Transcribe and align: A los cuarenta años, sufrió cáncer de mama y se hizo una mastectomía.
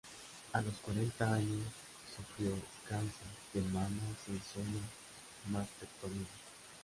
A 0.53 0.61
los 0.63 0.73
cuarenta 0.79 1.31
años, 1.31 1.61
sufrió 2.17 2.57
cáncer 2.89 3.27
de 3.53 3.61
mama 3.61 3.85
y 3.85 4.25
se 4.25 4.35
hizo 4.35 4.59
una 4.61 5.59
mastectomía. 5.59 6.25